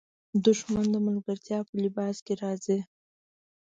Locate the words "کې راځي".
2.25-2.79